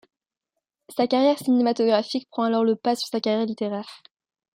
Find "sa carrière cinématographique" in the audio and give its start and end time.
0.89-2.27